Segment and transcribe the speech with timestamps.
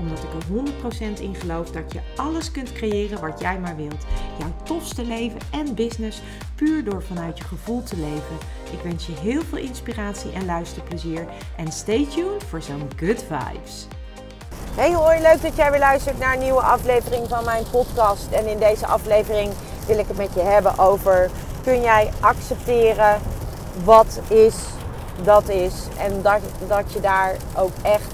[0.00, 4.04] Omdat ik er 100% in geloof dat je alles kunt creëren wat jij maar wilt.
[4.38, 6.22] Jouw tofste leven en business
[6.54, 8.36] puur door vanuit je gevoel te leven.
[8.72, 11.26] Ik wens je heel veel inspiratie en luisterplezier.
[11.56, 13.86] En stay tuned voor zo'n good vibes.
[14.74, 18.30] Hey hoi, leuk dat jij weer luistert naar een nieuwe aflevering van mijn podcast.
[18.30, 19.52] En in deze aflevering
[19.86, 21.30] wil ik het met je hebben over...
[21.62, 23.20] kun jij accepteren
[23.84, 24.54] wat is,
[25.22, 25.74] dat is.
[25.98, 28.12] En dat, dat je daar ook echt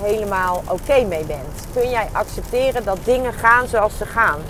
[0.00, 1.66] helemaal oké mee bent.
[1.72, 4.40] Kun jij accepteren dat dingen gaan zoals ze gaan.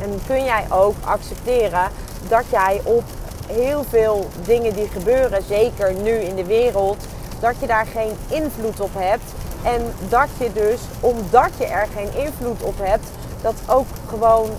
[0.00, 1.90] En kun jij ook accepteren
[2.28, 3.02] dat jij op
[3.46, 7.04] heel veel dingen die gebeuren, zeker nu in de wereld,
[7.40, 9.32] dat je daar geen invloed op hebt.
[9.62, 13.08] En dat je dus, omdat je er geen invloed op hebt,
[13.42, 14.50] dat ook gewoon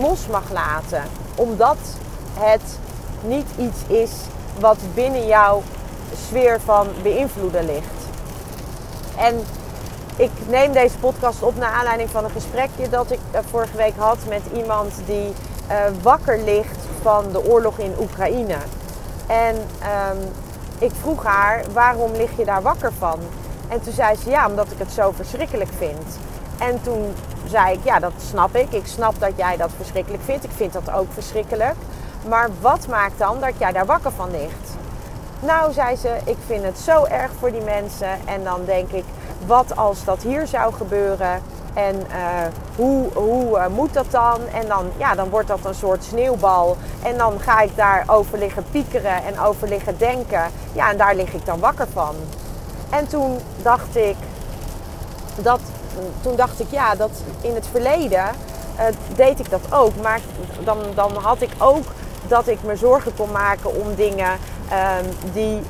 [0.00, 1.02] los mag laten.
[1.34, 1.78] Omdat
[2.34, 2.78] het
[3.22, 4.10] niet iets is
[4.58, 5.62] wat binnen jouw
[6.26, 8.00] sfeer van beïnvloeden ligt.
[9.16, 9.44] En
[10.20, 13.96] ik neem deze podcast op naar aanleiding van een gesprekje dat ik eh, vorige week
[13.96, 18.56] had met iemand die uh, wakker ligt van de oorlog in Oekraïne.
[19.26, 20.18] En um,
[20.78, 23.18] ik vroeg haar, waarom lig je daar wakker van?
[23.68, 26.18] En toen zei ze, ja, omdat ik het zo verschrikkelijk vind.
[26.58, 27.14] En toen
[27.46, 28.72] zei ik, ja, dat snap ik.
[28.72, 30.44] Ik snap dat jij dat verschrikkelijk vindt.
[30.44, 31.76] Ik vind dat ook verschrikkelijk.
[32.28, 34.76] Maar wat maakt dan dat jij daar wakker van ligt?
[35.40, 38.26] Nou, zei ze, ik vind het zo erg voor die mensen.
[38.26, 39.04] En dan denk ik,
[39.46, 41.42] wat als dat hier zou gebeuren?
[41.74, 42.06] En uh,
[42.76, 44.40] hoe, hoe uh, moet dat dan?
[44.54, 46.76] En dan, ja, dan wordt dat een soort sneeuwbal.
[47.02, 50.42] En dan ga ik daar over liggen piekeren en over liggen denken.
[50.72, 52.14] Ja, en daar lig ik dan wakker van.
[52.90, 54.16] En toen dacht ik,
[55.36, 55.60] dat,
[56.20, 58.24] toen dacht ik, ja, dat in het verleden
[58.76, 58.84] uh,
[59.16, 59.96] deed ik dat ook.
[60.02, 60.20] Maar
[60.64, 61.84] dan, dan had ik ook
[62.28, 64.38] dat ik me zorgen kon maken om dingen
[65.32, 65.62] die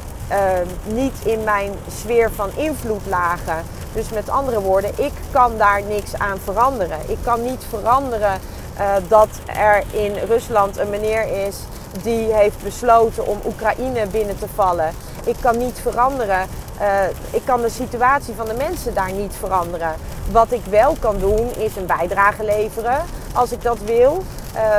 [0.85, 3.65] niet in mijn sfeer van invloed lagen.
[3.93, 6.99] Dus met andere woorden, ik kan daar niks aan veranderen.
[7.07, 8.41] Ik kan niet veranderen
[8.79, 11.57] uh, dat er in Rusland een meneer is
[12.03, 14.95] die heeft besloten om Oekraïne binnen te vallen.
[15.25, 16.47] Ik kan niet veranderen.
[16.81, 19.95] Uh, ik kan de situatie van de mensen daar niet veranderen.
[20.31, 23.03] Wat ik wel kan doen is een bijdrage leveren
[23.33, 24.23] als ik dat wil.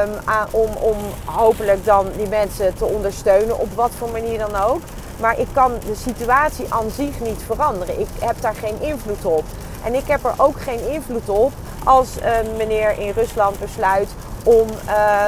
[0.06, 0.10] Um,
[0.52, 4.82] om, om hopelijk dan die mensen te ondersteunen op wat voor manier dan ook.
[5.22, 8.00] Maar ik kan de situatie aan zich niet veranderen.
[8.00, 9.44] Ik heb daar geen invloed op.
[9.84, 11.52] En ik heb er ook geen invloed op
[11.84, 14.10] als een meneer in Rusland besluit
[14.44, 15.26] om uh,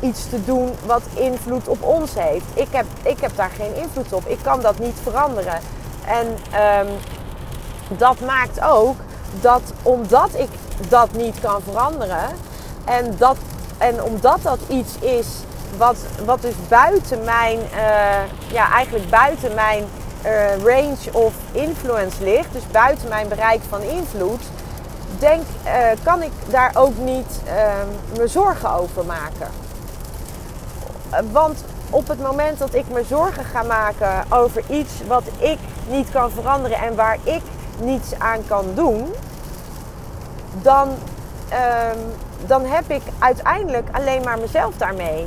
[0.00, 2.44] iets te doen wat invloed op ons heeft.
[2.54, 4.26] Ik heb, ik heb daar geen invloed op.
[4.26, 5.60] Ik kan dat niet veranderen.
[6.06, 6.26] En
[6.86, 6.88] um,
[7.98, 8.96] dat maakt ook
[9.40, 10.48] dat omdat ik
[10.88, 12.28] dat niet kan veranderen
[12.84, 13.36] en, dat,
[13.78, 15.26] en omdat dat iets is
[15.78, 19.84] wat, wat dus buiten mijn, uh, ja, eigenlijk buiten mijn
[20.24, 24.42] uh, range of influence ligt, dus buiten mijn bereik van invloed,
[25.18, 25.72] denk, uh,
[26.02, 27.42] kan ik daar ook niet
[28.16, 29.48] me zorgen over maken.
[31.32, 35.58] Want op het moment dat ik me zorgen ga maken over iets wat ik
[35.88, 37.42] niet kan veranderen en waar ik
[37.80, 39.14] niets aan kan doen,
[40.62, 41.98] dan, um,
[42.46, 45.26] dan heb ik uiteindelijk alleen maar mezelf daarmee.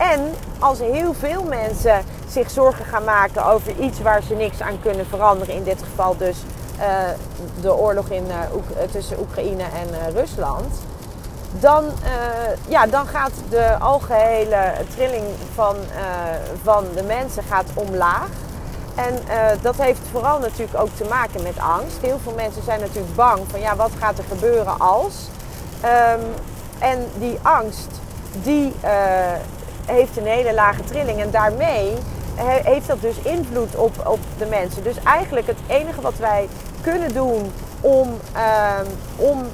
[0.00, 4.80] En als heel veel mensen zich zorgen gaan maken over iets waar ze niks aan
[4.82, 6.36] kunnen veranderen, in dit geval dus
[6.78, 6.84] uh,
[7.60, 8.34] de oorlog in, uh,
[8.90, 10.74] tussen Oekraïne en Rusland,
[11.52, 11.84] dan,
[12.68, 15.24] ja, dan gaat de algehele trilling
[15.54, 15.76] van,
[16.62, 18.28] van de mensen gaat omlaag.
[18.94, 19.14] En
[19.62, 21.96] dat heeft vooral natuurlijk ook te maken met angst.
[22.00, 25.14] Heel veel mensen zijn natuurlijk bang van ja, wat gaat er gebeuren als.
[25.84, 26.24] Um,
[26.78, 27.88] en die angst,
[28.32, 28.74] die,
[29.90, 31.20] heeft een hele lage trilling.
[31.20, 31.92] En daarmee
[32.64, 34.82] heeft dat dus invloed op, op de mensen.
[34.82, 36.48] Dus eigenlijk het enige wat wij
[36.80, 38.80] kunnen doen om, uh,
[39.16, 39.46] om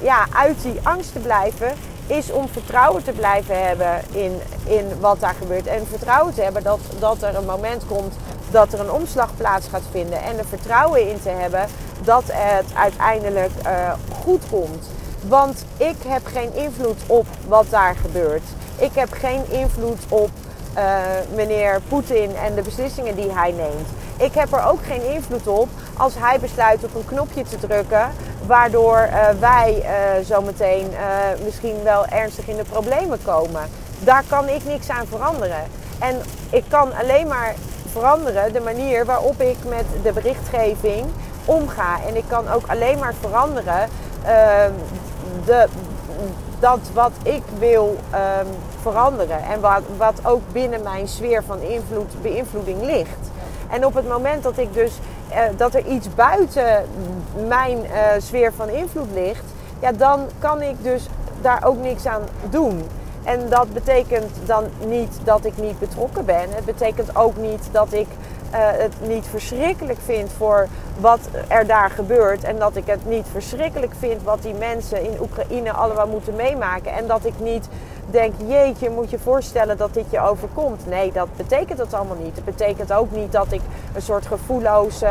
[0.00, 1.72] ja, uit die angst te blijven,
[2.06, 5.66] is om vertrouwen te blijven hebben in, in wat daar gebeurt.
[5.66, 8.14] En vertrouwen te hebben dat, dat er een moment komt
[8.50, 10.22] dat er een omslag plaats gaat vinden.
[10.22, 11.66] En er vertrouwen in te hebben
[12.04, 13.92] dat het uiteindelijk uh,
[14.22, 14.90] goed komt.
[15.28, 18.42] Want ik heb geen invloed op wat daar gebeurt.
[18.76, 20.30] Ik heb geen invloed op
[20.76, 20.96] uh,
[21.34, 23.88] meneer Poetin en de beslissingen die hij neemt.
[24.16, 28.10] Ik heb er ook geen invloed op als hij besluit op een knopje te drukken,
[28.46, 30.90] waardoor uh, wij uh, zometeen
[31.44, 33.62] misschien wel ernstig in de problemen komen.
[33.98, 35.64] daar kan ik niks aan veranderen.
[35.98, 37.54] En ik kan alleen maar
[37.92, 41.06] veranderen de manier waarop ik met de berichtgeving
[41.44, 41.98] omga.
[42.08, 43.88] En ik kan ook alleen maar veranderen
[44.22, 44.28] uh,
[45.44, 45.68] de,
[46.60, 48.46] dat wat ik wil um,
[48.80, 49.42] veranderen.
[49.42, 53.30] En wat, wat ook binnen mijn sfeer van invloed, beïnvloeding ligt.
[53.70, 54.98] En op het moment dat ik dus
[55.30, 56.84] uh, dat er iets buiten
[57.48, 59.44] mijn uh, sfeer van invloed ligt,
[59.80, 61.06] ja, dan kan ik dus
[61.40, 62.84] daar ook niks aan doen.
[63.24, 66.48] En dat betekent dan niet dat ik niet betrokken ben.
[66.50, 68.06] Het betekent ook niet dat ik
[68.56, 70.68] het niet verschrikkelijk vind voor
[71.00, 72.44] wat er daar gebeurt.
[72.44, 76.92] En dat ik het niet verschrikkelijk vind wat die mensen in Oekraïne allemaal moeten meemaken.
[76.92, 77.68] En dat ik niet
[78.10, 80.86] denk, jeetje, moet je voorstellen dat dit je overkomt.
[80.86, 82.34] Nee, dat betekent het allemaal niet.
[82.34, 83.60] Het betekent ook niet dat ik
[83.94, 85.02] een soort gevoelloos,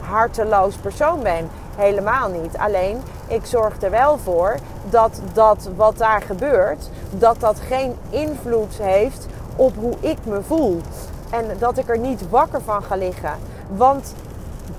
[0.00, 1.50] harteloos persoon ben.
[1.76, 2.58] Helemaal niet.
[2.58, 4.54] Alleen, ik zorg er wel voor
[4.90, 9.26] dat dat wat daar gebeurt, dat dat geen invloed heeft
[9.56, 10.80] op hoe ik me voel.
[11.30, 13.32] En dat ik er niet wakker van ga liggen.
[13.68, 14.14] Want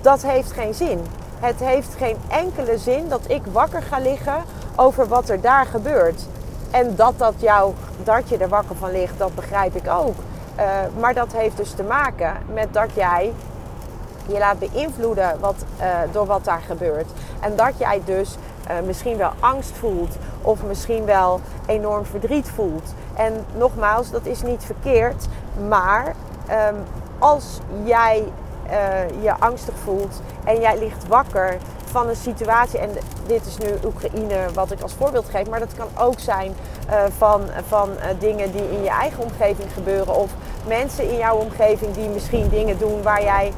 [0.00, 1.00] dat heeft geen zin.
[1.40, 4.42] Het heeft geen enkele zin dat ik wakker ga liggen
[4.76, 6.26] over wat er daar gebeurt.
[6.70, 10.14] En dat, dat, jou, dat je er wakker van ligt, dat begrijp ik ook.
[10.58, 10.64] Uh,
[11.00, 13.32] maar dat heeft dus te maken met dat jij
[14.26, 17.10] je laat beïnvloeden wat, uh, door wat daar gebeurt.
[17.40, 18.36] En dat jij dus
[18.70, 22.94] uh, misschien wel angst voelt of misschien wel enorm verdriet voelt.
[23.14, 25.26] En nogmaals, dat is niet verkeerd,
[25.68, 26.14] maar
[26.50, 26.76] um,
[27.18, 28.24] als jij
[28.70, 32.90] uh, je angstig voelt en jij ligt wakker van een situatie, en
[33.26, 36.54] dit is nu Oekraïne wat ik als voorbeeld geef, maar dat kan ook zijn
[36.90, 40.30] uh, van, van uh, dingen die in je eigen omgeving gebeuren of
[40.66, 43.52] mensen in jouw omgeving die misschien dingen doen waar jij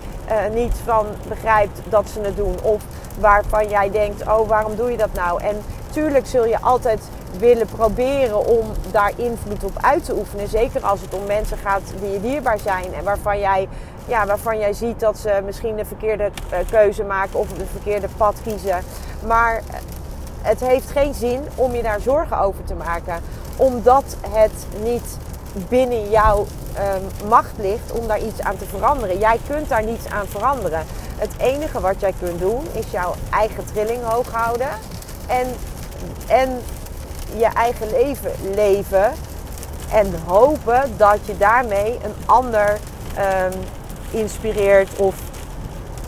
[0.52, 2.82] niet van begrijpt dat ze het doen of
[3.19, 5.42] waarvan jij denkt, oh waarom doe je dat nou?
[5.42, 7.00] En tuurlijk zul je altijd
[7.38, 10.48] willen proberen om daar invloed op uit te oefenen.
[10.48, 13.69] Zeker als het om mensen gaat die je dierbaar zijn en waarvan jij,
[14.06, 18.08] ja, waarvan jij ziet dat ze misschien de verkeerde eh, keuze maken of het verkeerde
[18.16, 18.78] pad kiezen.
[19.26, 19.62] Maar
[20.42, 23.20] het heeft geen zin om je daar zorgen over te maken,
[23.56, 25.19] omdat het niet
[25.69, 29.19] binnen jouw um, macht ligt om daar iets aan te veranderen.
[29.19, 30.84] Jij kunt daar niets aan veranderen.
[31.16, 34.69] Het enige wat jij kunt doen is jouw eigen trilling hoog houden
[35.26, 35.46] en,
[36.26, 36.60] en
[37.37, 39.12] je eigen leven leven.
[39.93, 42.79] En hopen dat je daarmee een ander
[43.19, 43.61] um,
[44.11, 45.15] inspireert of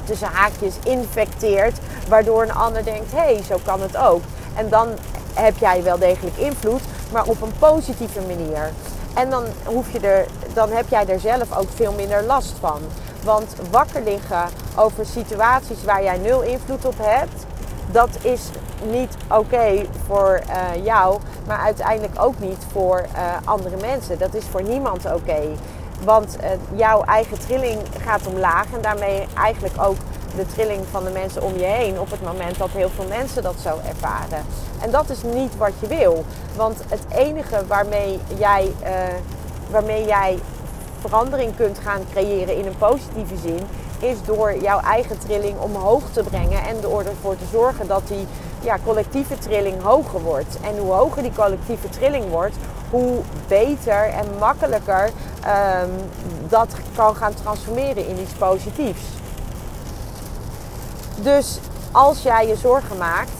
[0.05, 1.79] tussen haakjes infecteert.
[2.09, 4.23] Waardoor een ander denkt, hé, hey, zo kan het ook.
[4.55, 4.89] En dan
[5.35, 6.81] heb jij wel degelijk invloed,
[7.13, 8.73] maar op een positieve manier.
[9.15, 12.81] En dan, hoef je er, dan heb jij er zelf ook veel minder last van.
[13.25, 17.45] Want wakker liggen over situaties waar jij nul invloed op hebt,
[17.91, 18.41] dat is
[18.85, 24.19] niet oké voor uh, jou, maar uiteindelijk ook niet voor uh, andere mensen.
[24.19, 25.41] Dat is voor niemand oké.
[26.05, 29.97] Want uh, jouw eigen trilling gaat omlaag en daarmee eigenlijk ook
[30.37, 33.43] de trilling van de mensen om je heen op het moment dat heel veel mensen
[33.43, 34.45] dat zo ervaren.
[34.81, 36.25] En dat is niet wat je wil.
[36.57, 38.73] Want het enige waarmee jij,
[39.71, 40.39] waarmee jij
[41.01, 43.61] verandering kunt gaan creëren in een positieve zin,
[43.99, 48.27] is door jouw eigen trilling omhoog te brengen en ervoor te zorgen dat die
[48.61, 50.59] ja, collectieve trilling hoger wordt.
[50.61, 52.57] En hoe hoger die collectieve trilling wordt,
[52.91, 55.91] hoe beter en makkelijker um,
[56.49, 59.05] dat kan gaan transformeren in iets positiefs.
[61.17, 61.59] Dus
[61.93, 63.31] als jij je zorgen maakt,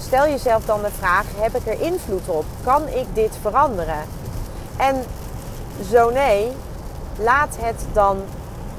[0.00, 2.44] stel jezelf dan de vraag: heb ik er invloed op?
[2.64, 4.04] Kan ik dit veranderen?
[4.76, 5.04] En
[5.90, 6.52] zo nee,
[7.18, 8.18] laat het dan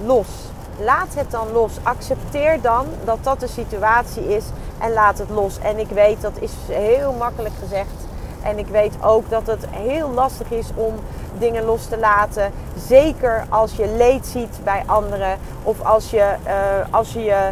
[0.06, 0.28] los.
[0.80, 1.72] Laat het dan los.
[1.84, 4.44] Accepteer dan dat dat de situatie is
[4.80, 5.60] en laat het los.
[5.60, 7.94] En ik weet dat is heel makkelijk gezegd.
[8.44, 10.94] En ik weet ook dat het heel lastig is om
[11.38, 12.52] dingen los te laten.
[12.88, 15.38] Zeker als je leed ziet bij anderen.
[15.64, 17.52] Of als, je, uh, als, je,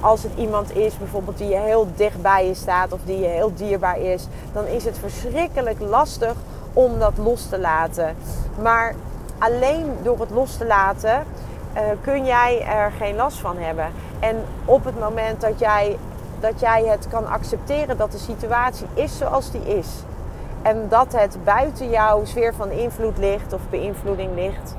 [0.00, 2.92] als het iemand is bijvoorbeeld die je heel dicht bij je staat.
[2.92, 4.26] Of die je heel dierbaar is.
[4.52, 6.34] Dan is het verschrikkelijk lastig
[6.72, 8.16] om dat los te laten.
[8.62, 8.94] Maar
[9.38, 11.26] alleen door het los te laten
[11.74, 13.86] uh, kun jij er geen last van hebben.
[14.20, 15.98] En op het moment dat jij,
[16.40, 19.88] dat jij het kan accepteren dat de situatie is zoals die is.
[20.62, 24.76] En dat het buiten jouw sfeer van invloed ligt of beïnvloeding ligt.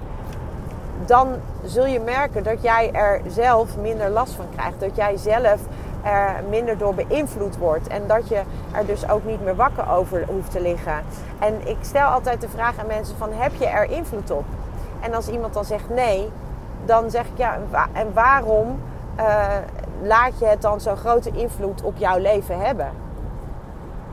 [1.06, 4.80] Dan zul je merken dat jij er zelf minder last van krijgt.
[4.80, 5.60] Dat jij zelf
[6.04, 7.88] er minder door beïnvloed wordt.
[7.88, 11.04] En dat je er dus ook niet meer wakker over hoeft te liggen.
[11.40, 14.46] En ik stel altijd de vraag aan mensen van heb je er invloed op?
[15.00, 16.30] En als iemand dan zegt nee,
[16.86, 17.58] dan zeg ik ja,
[17.92, 18.80] en waarom
[19.20, 19.46] uh,
[20.02, 22.92] laat je het dan zo'n grote invloed op jouw leven hebben?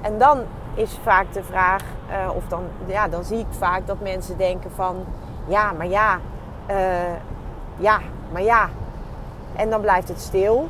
[0.00, 0.38] En dan
[0.74, 4.70] is vaak de vraag: eh, of dan, ja, dan zie ik vaak dat mensen denken
[4.70, 5.04] van,
[5.46, 6.18] ja, maar ja,
[6.70, 6.76] uh,
[7.76, 8.00] ja,
[8.32, 8.68] maar ja.
[9.56, 10.68] En dan blijft het stil.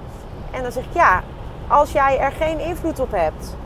[0.50, 1.22] En dan zeg ik, ja,
[1.68, 3.56] als jij er geen invloed op hebt,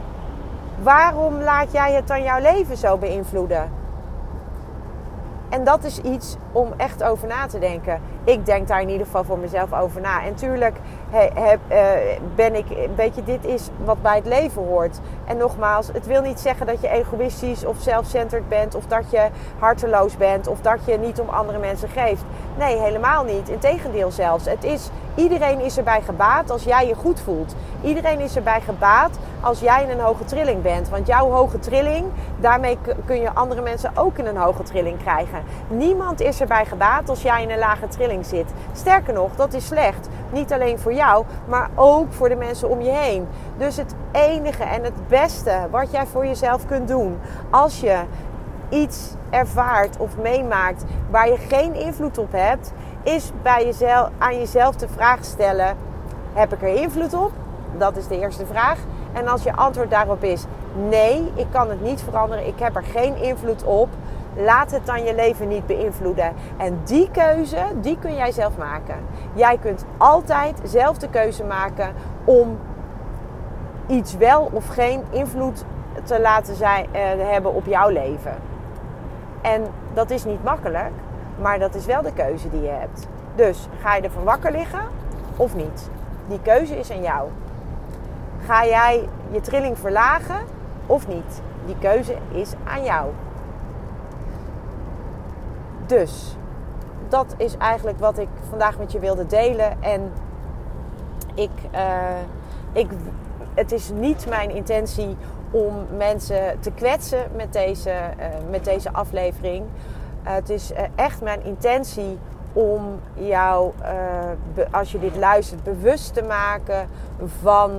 [0.83, 3.82] waarom laat jij het dan jouw leven zo beïnvloeden?
[5.53, 8.01] En dat is iets om echt over na te denken.
[8.25, 10.25] Ik denk daar in ieder geval voor mezelf over na.
[10.25, 10.77] En tuurlijk
[11.13, 11.51] uh,
[12.35, 12.67] ben ik,
[12.97, 15.01] weet je, dit is wat bij het leven hoort.
[15.25, 19.29] En nogmaals, het wil niet zeggen dat je egoïstisch of zelfcentered bent, of dat je
[19.59, 22.23] harteloos bent, of dat je niet om andere mensen geeft.
[22.59, 23.49] Nee, helemaal niet.
[23.49, 24.45] Integendeel zelfs.
[24.45, 27.55] Het is, iedereen is erbij gebaat als jij je goed voelt.
[27.83, 30.89] Iedereen is erbij gebaat als jij in een hoge trilling bent.
[30.89, 32.07] Want jouw hoge trilling,
[32.41, 35.43] daarmee kun je andere mensen ook in een hoge trilling krijgen.
[35.69, 38.47] Niemand is erbij gebaat als jij in een lage trilling zit.
[38.73, 40.09] Sterker nog, dat is slecht.
[40.33, 43.29] Niet alleen voor jou, maar ook voor de mensen om je heen.
[43.57, 47.19] Dus het enige en het beste wat jij voor jezelf kunt doen
[47.51, 48.01] als je
[48.69, 54.77] iets ervaart of meemaakt waar je geen invloed op hebt, is bij jezelf, aan jezelf
[54.77, 55.77] de vraag stellen:
[56.33, 57.33] heb ik er invloed op?
[57.79, 58.79] Dat is de eerste vraag.
[59.13, 60.45] En als je antwoord daarop is
[60.89, 63.89] nee, ik kan het niet veranderen, ik heb er geen invloed op,
[64.37, 66.33] laat het dan je leven niet beïnvloeden.
[66.57, 68.97] En die keuze, die kun jij zelf maken.
[69.33, 71.93] Jij kunt altijd zelf de keuze maken
[72.25, 72.59] om
[73.87, 75.65] iets wel of geen invloed
[76.05, 78.35] te laten zijn, eh, hebben op jouw leven.
[79.43, 79.63] En
[79.95, 80.91] dat is niet makkelijk,
[81.43, 83.07] maar dat is wel de keuze die je hebt.
[83.35, 84.83] Dus ga je ervan wakker liggen
[85.37, 85.91] of niet?
[86.29, 87.29] Die keuze is aan jou.
[88.45, 90.41] Ga jij je trilling verlagen
[90.87, 91.43] of niet?
[91.67, 93.11] Die keuze is aan jou.
[95.87, 96.37] Dus
[97.09, 99.83] dat is eigenlijk wat ik vandaag met je wilde delen.
[99.83, 100.13] En
[101.35, 101.81] ik, uh,
[102.73, 102.91] ik,
[103.55, 105.17] het is niet mijn intentie
[105.51, 109.65] om mensen te kwetsen met deze, uh, met deze aflevering.
[110.25, 112.19] Uh, het is echt mijn intentie
[112.53, 113.73] om jou,
[114.71, 116.89] als je dit luistert, bewust te maken
[117.43, 117.71] van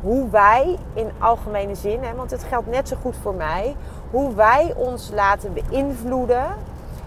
[0.00, 3.76] hoe wij in algemene zin, want het geldt net zo goed voor mij,
[4.10, 6.44] hoe wij ons laten beïnvloeden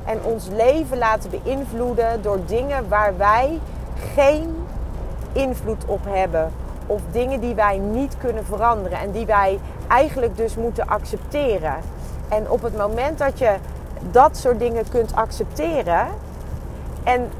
[0.05, 3.59] en ons leven laten beïnvloeden door dingen waar wij
[4.13, 4.55] geen
[5.31, 6.51] invloed op hebben.
[6.87, 11.75] Of dingen die wij niet kunnen veranderen en die wij eigenlijk dus moeten accepteren.
[12.29, 13.55] En op het moment dat je
[14.11, 16.07] dat soort dingen kunt accepteren,
[17.03, 17.31] en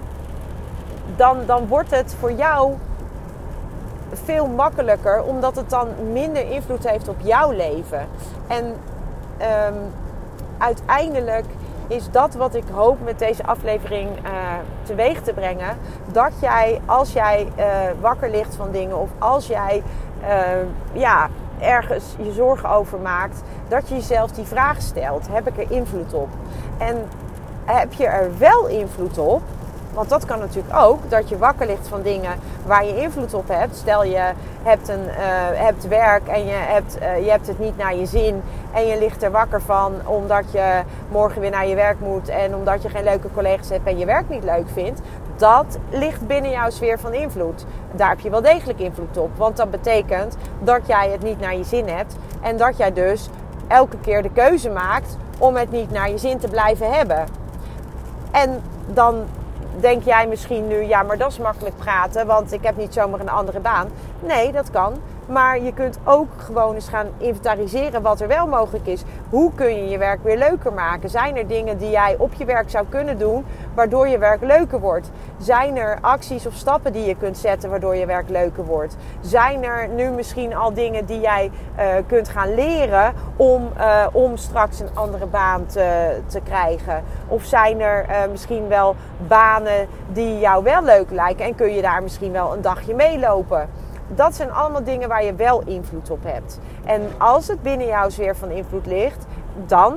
[1.16, 2.74] dan, dan wordt het voor jou
[4.14, 8.08] veel makkelijker, omdat het dan minder invloed heeft op jouw leven.
[8.48, 9.76] En um,
[10.58, 11.46] uiteindelijk
[11.88, 14.32] is dat wat ik hoop met deze aflevering uh,
[14.84, 15.78] teweeg te brengen.
[16.12, 17.66] Dat jij, als jij uh,
[18.02, 19.84] wakker ligt van dingen of als jij
[20.22, 20.30] uh,
[20.92, 25.72] ja, ergens je zorgen over maakt, dat je jezelf die vraag stelt: heb ik er
[25.72, 26.30] invloed op?
[26.78, 27.08] En
[27.66, 29.42] heb je er wel invloed op?
[29.96, 32.32] Want dat kan natuurlijk ook, dat je wakker ligt van dingen
[32.66, 33.76] waar je invloed op hebt.
[33.76, 34.32] Stel je
[34.64, 35.16] hebt, een, uh,
[35.54, 38.42] hebt werk en je hebt, uh, je hebt het niet naar je zin
[38.74, 40.82] en je ligt er wakker van omdat je
[41.12, 44.06] morgen weer naar je werk moet en omdat je geen leuke collega's hebt en je
[44.06, 45.02] werk niet leuk vindt.
[45.36, 47.66] Dat ligt binnen jouw sfeer van invloed.
[47.92, 49.38] Daar heb je wel degelijk invloed op.
[49.38, 53.30] Want dat betekent dat jij het niet naar je zin hebt en dat jij dus
[53.68, 57.26] elke keer de keuze maakt om het niet naar je zin te blijven hebben.
[58.32, 59.24] En dan
[59.80, 63.20] denk jij misschien nu, ja, maar dat is makkelijk praten, want ik heb niet zomaar
[63.20, 63.88] een andere baan.
[64.20, 64.94] Nee, dat kan.
[65.26, 69.04] Maar je kunt ook gewoon eens gaan inventariseren wat er wel mogelijk is.
[69.30, 71.10] Hoe kun je je werk weer leuker maken?
[71.10, 74.80] Zijn er dingen die jij op je werk zou kunnen doen, waardoor je werk leuker
[74.80, 75.12] wordt?
[75.38, 78.96] Zijn er acties of stappen die je kunt zetten, waardoor je werk leuker wordt?
[79.22, 84.38] Zijn er nu misschien al dingen die jij uh, kunt gaan leren om, uh, om
[84.38, 87.04] straks een andere baan te, te krijgen?
[87.28, 88.96] Of zijn er uh, misschien wel
[89.28, 93.70] banen die jou wel leuk lijken en kun je daar misschien wel een dagje meelopen?
[94.08, 96.60] Dat zijn allemaal dingen waar je wel invloed op hebt.
[96.86, 99.26] En als het binnen jouw sfeer van invloed ligt,
[99.66, 99.94] dan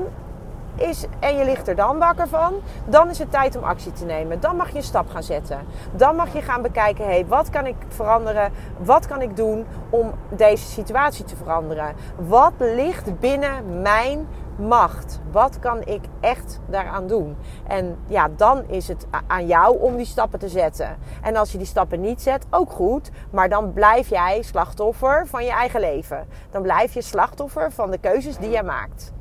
[0.78, 4.04] is, en je ligt er dan wakker van, dan is het tijd om actie te
[4.04, 4.40] nemen.
[4.40, 5.58] Dan mag je een stap gaan zetten.
[5.92, 8.52] Dan mag je gaan bekijken, hé, hey, wat kan ik veranderen?
[8.78, 11.94] Wat kan ik doen om deze situatie te veranderen?
[12.16, 14.26] Wat ligt binnen mijn
[14.58, 15.20] macht?
[15.30, 17.36] Wat kan ik echt daaraan doen?
[17.66, 20.96] En ja, dan is het aan jou om die stappen te zetten.
[21.22, 23.10] En als je die stappen niet zet, ook goed.
[23.30, 26.26] Maar dan blijf jij slachtoffer van je eigen leven.
[26.50, 29.12] Dan blijf je slachtoffer van de keuzes die jij maakt.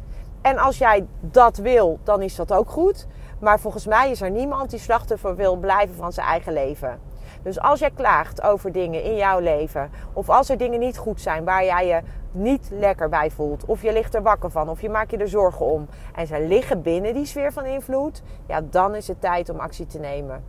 [0.42, 3.08] En als jij dat wil, dan is dat ook goed.
[3.40, 7.00] Maar volgens mij is er niemand die slachtoffer wil blijven van zijn eigen leven.
[7.44, 11.22] Dus als jij klaagt over dingen in jouw leven, of als er dingen niet goed
[11.22, 12.02] zijn waar jij je
[12.38, 15.28] niet lekker bij voelt, of je ligt er wakker van, of je maakt je er
[15.28, 19.50] zorgen om, en ze liggen binnen die sfeer van invloed, ja, dan is het tijd
[19.50, 20.44] om actie te nemen.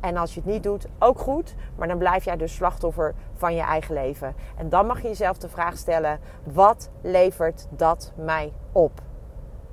[0.00, 3.54] En als je het niet doet, ook goed, maar dan blijf jij dus slachtoffer van
[3.54, 4.34] je eigen leven.
[4.56, 9.00] En dan mag je jezelf de vraag stellen: wat levert dat mij op?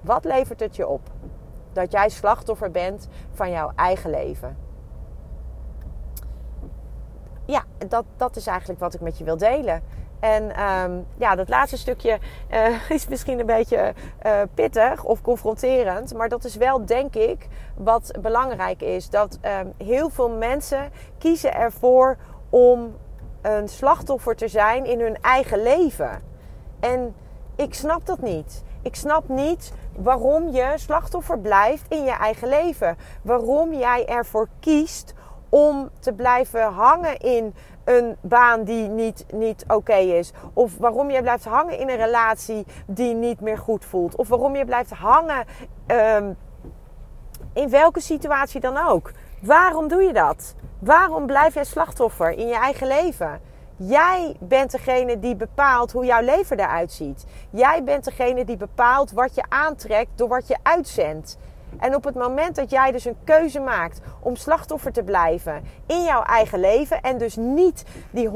[0.01, 1.01] Wat levert het je op?
[1.73, 4.57] Dat jij slachtoffer bent van jouw eigen leven.
[7.45, 9.83] Ja, dat, dat is eigenlijk wat ik met je wil delen.
[10.19, 12.19] En ehm, ja, dat laatste stukje
[12.51, 13.93] uh, is misschien een beetje
[14.25, 16.13] uh, pittig of confronterend.
[16.13, 19.09] Maar dat is wel, denk ik, wat belangrijk is.
[19.09, 22.17] Dat um, heel veel mensen kiezen ervoor
[22.49, 22.95] om
[23.41, 26.21] een slachtoffer te zijn in hun eigen leven.
[26.79, 27.15] En
[27.55, 28.63] ik snap dat niet.
[28.81, 32.97] Ik snap niet waarom je slachtoffer blijft in je eigen leven.
[33.21, 35.13] Waarom jij ervoor kiest
[35.49, 37.53] om te blijven hangen in
[37.89, 40.31] een baan die niet, niet oké is.
[40.53, 44.15] Of waarom je blijft hangen in een relatie die niet meer goed voelt.
[44.15, 45.45] Of waarom je blijft hangen
[45.87, 46.37] um,
[47.53, 49.11] in welke situatie dan ook.
[49.41, 50.55] Waarom doe je dat?
[50.79, 53.41] Waarom blijf jij slachtoffer in je eigen leven?
[53.75, 57.25] Jij bent degene die bepaalt hoe jouw leven eruit ziet.
[57.49, 61.37] Jij bent degene die bepaalt wat je aantrekt door wat je uitzendt.
[61.77, 66.03] En op het moment dat jij dus een keuze maakt om slachtoffer te blijven in
[66.03, 68.31] jouw eigen leven en dus niet die 100%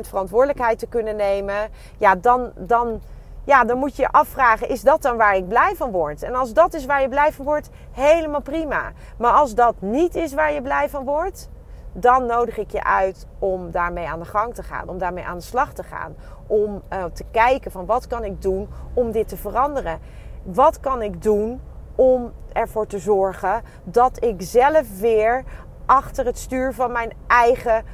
[0.00, 3.00] verantwoordelijkheid te kunnen nemen, ja, dan, dan,
[3.44, 6.22] ja, dan moet je je afvragen: is dat dan waar ik blij van word?
[6.22, 8.92] En als dat is waar je blij van wordt, helemaal prima.
[9.18, 11.48] Maar als dat niet is waar je blij van wordt,
[11.92, 15.38] dan nodig ik je uit om daarmee aan de gang te gaan, om daarmee aan
[15.38, 16.16] de slag te gaan,
[16.46, 19.98] om uh, te kijken van wat kan ik doen om dit te veranderen?
[20.42, 21.60] Wat kan ik doen
[21.94, 25.44] om ervoor te zorgen dat ik zelf weer
[25.86, 27.84] achter het stuur van mijn eigen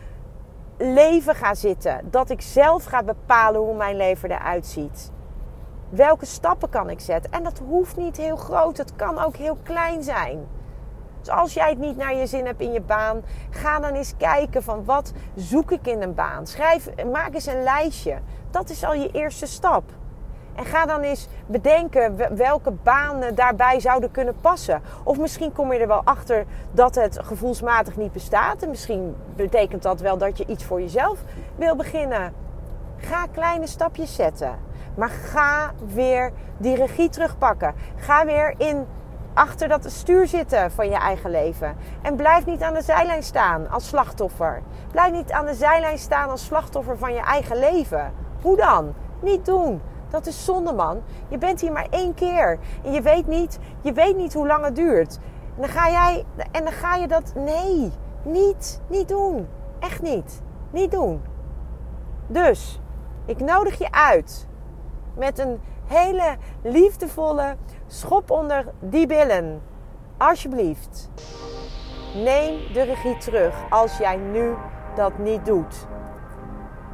[0.79, 2.01] leven ga zitten.
[2.11, 5.11] Dat ik zelf ga bepalen hoe mijn leven eruit ziet.
[5.89, 7.33] Welke stappen kan ik zetten?
[7.33, 10.47] En dat hoeft niet heel groot, het kan ook heel klein zijn.
[11.21, 14.15] Dus als jij het niet naar je zin hebt in je baan, ga dan eens
[14.17, 16.47] kijken van wat zoek ik in een baan.
[16.47, 18.19] Schrijf, maak eens een lijstje.
[18.51, 19.83] Dat is al je eerste stap.
[20.55, 24.83] En ga dan eens bedenken welke banen daarbij zouden kunnen passen.
[25.03, 28.63] Of misschien kom je er wel achter dat het gevoelsmatig niet bestaat.
[28.63, 31.19] En misschien betekent dat wel dat je iets voor jezelf
[31.57, 32.33] wil beginnen.
[32.97, 34.59] Ga kleine stapjes zetten.
[34.95, 37.75] Maar ga weer die regie terugpakken.
[37.97, 38.87] Ga weer in
[39.35, 41.77] achter dat stuur zitten van je eigen leven.
[42.03, 44.63] En blijf niet aan de zijlijn staan als slachtoffer.
[44.91, 48.13] Blijf niet aan de zijlijn staan als slachtoffer van je eigen leven.
[48.43, 48.95] Hoe dan?
[49.21, 49.81] Niet doen.
[50.11, 51.03] Dat is zonde, man.
[51.29, 52.59] Je bent hier maar één keer.
[52.85, 55.19] En je weet niet, je weet niet hoe lang het duurt.
[55.55, 56.25] En dan ga jij.
[56.53, 57.33] En dan ga je dat.
[57.35, 57.93] Nee,
[58.23, 58.81] niet.
[58.87, 59.49] Niet doen.
[59.79, 60.43] Echt niet.
[60.71, 61.23] Niet doen.
[62.27, 62.81] Dus,
[63.25, 64.47] ik nodig je uit.
[65.15, 69.63] Met een hele liefdevolle schop onder die billen.
[70.17, 71.11] Alsjeblieft.
[72.15, 74.55] Neem de regie terug als jij nu
[74.95, 75.87] dat niet doet.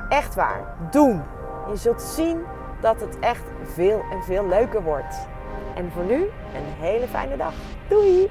[0.09, 0.77] Echt waar.
[0.91, 1.23] Doen.
[1.69, 2.45] Je zult zien
[2.81, 5.27] dat het echt veel en veel leuker wordt.
[5.75, 6.23] En voor nu
[6.55, 7.55] een hele fijne dag.
[7.89, 8.31] Doei!